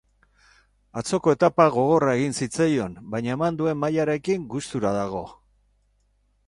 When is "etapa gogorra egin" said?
1.35-2.33